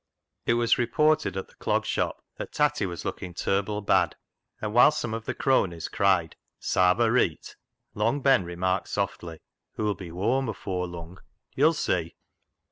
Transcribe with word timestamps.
It 0.47 0.55
was 0.55 0.79
reported 0.79 1.37
at 1.37 1.47
the 1.47 1.53
Clog 1.57 1.85
Shop 1.85 2.23
that 2.37 2.51
Tatty 2.51 2.87
was 2.87 3.05
looking" 3.05 3.35
ter'ble 3.35 3.81
bad"; 3.81 4.15
and 4.59 4.73
whilst 4.73 4.99
some 4.99 5.13
of 5.13 5.25
the 5.25 5.35
cronies 5.35 5.87
cried," 5.89 6.35
Sarve 6.59 6.97
her 6.97 7.11
reet," 7.11 7.55
Long 7.93 8.19
Ben 8.19 8.43
remarked 8.43 8.87
softly," 8.89 9.41
Hoo'll 9.75 9.93
be 9.93 10.09
whoam 10.09 10.49
afoor 10.49 10.87
lung, 10.87 11.19
yo'll 11.55 11.73
see." 11.73 12.15